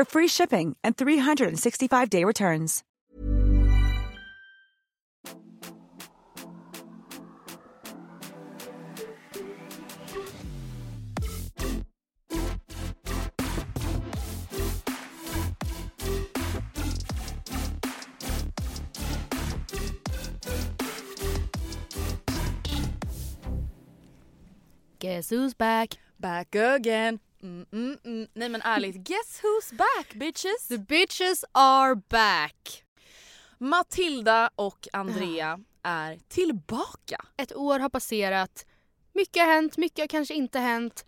[0.00, 2.82] for free shipping and 365-day returns.
[24.98, 25.94] Guess who's back?
[26.20, 27.20] Back again.
[27.42, 28.28] Mm, mm, mm.
[28.34, 30.68] Nej men ärligt, guess who's back bitches?
[30.68, 32.84] The bitches are back.
[33.58, 37.24] Matilda och Andrea är tillbaka.
[37.36, 38.66] Ett år har passerat.
[39.12, 41.04] Mycket har hänt, mycket har kanske inte hänt.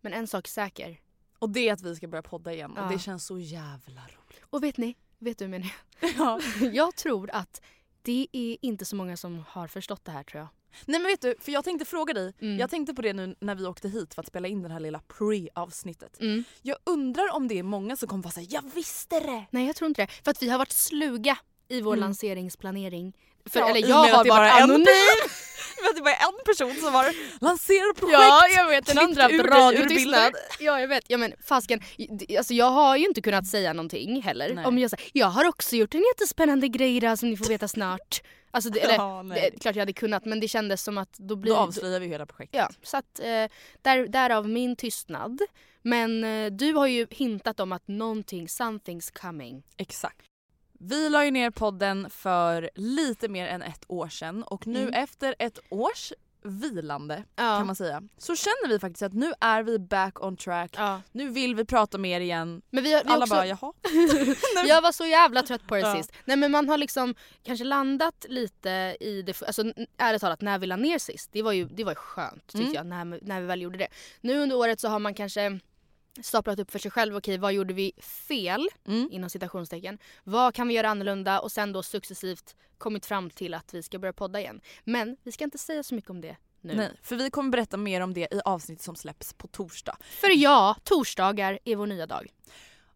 [0.00, 1.00] Men en sak är säker.
[1.38, 2.84] Och det är att vi ska börja podda igen Ja.
[2.86, 4.40] och det känns så jävla roligt.
[4.50, 4.96] Och vet ni?
[5.18, 6.40] Vet du menar Ja.
[6.60, 6.74] jag?
[6.74, 7.62] Jag tror att
[8.02, 10.48] det är inte så många som har förstått det här tror jag.
[10.84, 12.32] Nej men vet du, för jag tänkte fråga dig.
[12.40, 12.58] Mm.
[12.58, 14.80] Jag tänkte på det nu när vi åkte hit för att spela in det här
[14.80, 16.20] lilla pre-avsnittet.
[16.20, 16.44] Mm.
[16.62, 19.44] Jag undrar om det är många som kommer vara såhär “jag visste det”.
[19.50, 20.12] Nej jag tror inte det.
[20.24, 22.00] För att vi har varit sluga i vår Mm.
[22.00, 23.12] lanseringsplanering.
[23.46, 24.86] För, Ja, eller jag har varit anonym.
[25.82, 27.06] Men det var en person som har
[27.44, 28.18] lanserat projekt.
[28.18, 30.32] Ja jag vet, den andra radiotystnad.
[30.60, 31.80] Ja jag vet, ja men fasken.
[32.38, 34.54] Alltså jag har ju inte kunnat säga någonting heller.
[34.54, 34.64] Nej.
[34.64, 37.68] Om jag säger, jag har också gjort en jättespännande grej idag som ni får veta
[37.68, 38.22] snart.
[38.50, 41.36] Alltså det, eller, Ja, det, klart jag hade kunnat men det kändes som att då
[41.36, 42.60] blir Då avslöjar vi hela projektet.
[42.60, 43.24] Ja, så att eh,
[43.82, 45.40] där, därav min tystnad.
[45.82, 49.62] Men eh, du har ju hintat om att någonting, something's coming.
[49.76, 50.26] Exakt.
[50.86, 54.94] Vi la ju ner podden för lite mer än ett år sedan och nu Mm.
[54.94, 56.12] efter ett års
[56.46, 57.42] vilande Ja.
[57.58, 60.74] kan man säga så känner vi faktiskt att nu är vi back on track.
[60.76, 61.00] Ja.
[61.12, 62.62] Nu vill vi prata mer igen.
[62.70, 63.72] Men vi har, vi Alla också, bara jaha.
[64.66, 65.96] jag var så jävla trött på det Ja.
[65.96, 66.12] sist.
[66.24, 69.62] Nej men man har liksom kanske landat lite i det, alltså
[69.98, 72.62] ärligt talat när vi la ner sist, det var ju, det var ju skönt tyckte
[72.62, 72.74] Mm.
[72.74, 73.88] jag när, när vi väl gjorde det.
[74.20, 75.58] Nu under året så har man kanske
[76.22, 79.08] staplat upp för sig själv, okej vad gjorde vi fel Mm.
[79.12, 79.98] inom citationstecken.
[80.24, 83.98] Vad kan vi göra annorlunda och sen då successivt kommit fram till att vi ska
[83.98, 84.60] börja podda igen.
[84.84, 86.74] Men vi ska inte säga så mycket om det nu.
[86.74, 89.96] Nej, för vi kommer berätta mer om det i avsnittet som släpps på torsdag.
[90.00, 92.26] För ja, torsdagar är vår nya dag.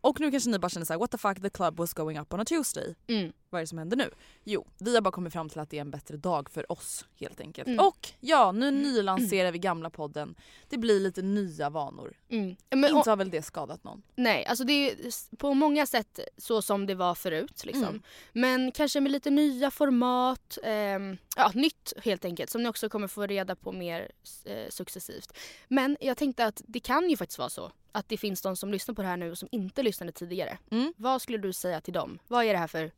[0.00, 2.34] Och nu kanske ni bara känner såhär what the fuck the club was going up
[2.34, 2.94] on a Tuesday.
[3.06, 3.32] Mm.
[3.54, 4.10] Vad är det som händer nu?
[4.44, 7.04] Jo, vi har bara kommit fram till att det är en bättre dag för oss
[7.20, 7.68] helt enkelt.
[7.68, 7.86] Mm.
[7.86, 10.34] Och ja, nu nylanserar vi gamla podden.
[10.68, 12.16] Det blir lite nya vanor.
[12.28, 12.56] Mm.
[12.70, 14.02] Men, Inte har väl det skadat någon?
[14.14, 14.96] nej, alltså det är
[15.36, 17.64] på många sätt så som det var förut.
[17.64, 17.84] Liksom.
[17.84, 18.02] Mm.
[18.32, 20.58] Men kanske med lite nya format.
[20.62, 22.50] ehm, ja, nytt helt enkelt.
[22.50, 24.10] Som ni också kommer få reda på mer
[24.44, 25.32] eh, successivt.
[25.68, 28.70] Men jag tänkte att det kan ju faktiskt vara så att det finns de som
[28.72, 30.58] lyssnar på det här nu och som inte lyssnade tidigare.
[30.70, 30.92] Mm.
[30.96, 32.18] Vad skulle du säga till dem?
[32.28, 32.92] Vad är det här för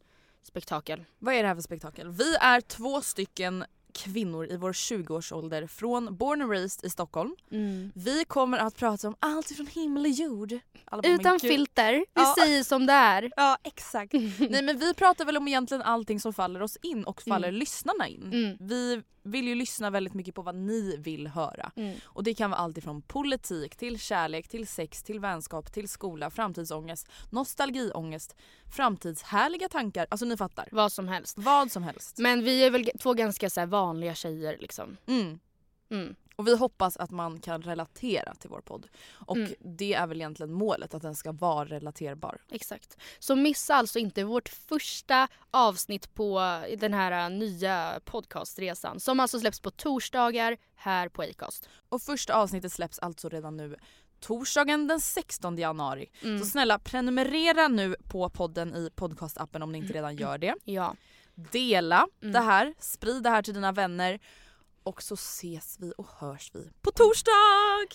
[0.46, 1.04] spektakel?
[1.18, 2.10] Vad är det här för spektakel?
[2.10, 3.64] Vi är två stycken
[3.96, 7.36] kvinnor i vår 20-årsålder från Born and Raised i Stockholm.
[7.94, 10.58] Vi kommer att prata om allt från himmel och jord.
[10.90, 11.92] Bara, Utan filter.
[11.92, 12.34] Vi Ja.
[12.38, 13.30] säger som det är.
[13.36, 14.12] Ja exakt.
[14.50, 17.58] Nej men vi pratar väl om egentligen allting som faller oss in och faller Mm.
[17.58, 18.22] lyssnarna in.
[18.32, 18.56] Mm.
[18.60, 21.70] Vi vill ju lyssna väldigt mycket på vad ni vill höra.
[21.76, 21.96] Mm.
[22.04, 26.30] Och det kan vara allt ifrån politik till kärlek, till sex, till vänskap, till skola,
[26.30, 28.36] framtidsångest, nostalgiångest,
[28.76, 30.06] framtidshärliga tankar.
[30.10, 30.68] Alltså ni fattar.
[30.72, 31.38] Vad som helst.
[31.38, 32.18] Vad som helst.
[32.18, 34.96] Men vi är väl två ganska så här vanliga tjejer liksom.
[35.06, 35.38] Mm.
[35.90, 36.14] Mm.
[36.36, 38.86] Och vi hoppas att man kan relatera till vår podd.
[39.26, 39.54] Och Mm.
[39.60, 42.38] det är väl egentligen målet, att den ska vara relaterbar.
[42.50, 42.96] Exakt.
[43.18, 46.40] Så missa alltså inte vårt första avsnitt på
[46.78, 51.68] den här äh, nya podcastresan som alltså släpps på torsdagar här på Acast.
[51.88, 53.76] Och första avsnittet släpps alltså redan nu
[54.20, 56.10] torsdagen den 16 januari.
[56.22, 56.38] Mm.
[56.38, 60.54] Så snälla prenumerera nu på podden i podcastappen om ni inte redan gör det.
[60.64, 60.96] Ja.
[61.36, 62.32] Dela Mm.
[62.32, 64.18] det här, sprid det här till dina vänner
[64.82, 67.32] och så ses vi och hörs vi på torsdag!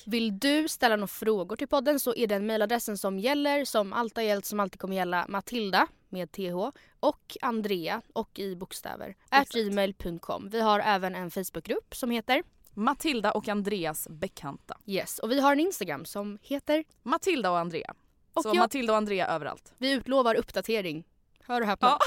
[0.06, 4.18] Vill du ställa några frågor till podden så är den mejladressen som gäller, som alltid
[4.18, 9.16] har gällt, som alltid kommer gälla, Matilda med TH och Andrea och i bokstäver,
[9.54, 10.50] gmail.com.
[10.50, 12.44] Vi har även en Facebookgrupp som heter
[12.74, 14.78] Matilda och Andreas bekanta.
[14.86, 17.94] Yes och vi har en Instagram som heter Matilda och Andrea.
[18.34, 19.74] och så jag, Matilda och Andrea överallt.
[19.78, 21.04] vi utlovar uppdatering.
[21.48, 21.88] Hör och häpna.
[21.88, 22.00] Ja.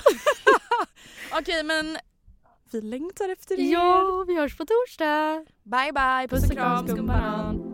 [1.38, 1.96] Okej men
[2.72, 3.72] vi längtar efter er.
[3.72, 5.44] ja, vi hörs på torsdag.
[5.62, 7.73] Bye bye, puss och kram, skumbanan.